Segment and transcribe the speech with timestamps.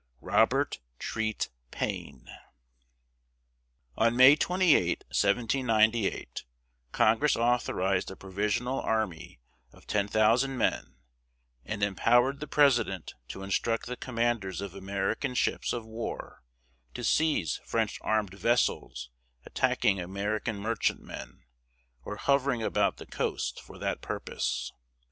[0.21, 2.27] ROBERT TREAT PAINE.
[3.95, 6.43] On May 28, 1798,
[6.91, 9.39] Congress authorized a provisional army
[9.71, 10.95] of ten thousand men
[11.63, 16.41] and empowered the President to instruct the commanders of American ships of war
[16.95, 19.11] to seize French armed vessels
[19.45, 21.43] attacking American merchantmen,
[22.03, 24.71] or hovering about the coast for that purpose.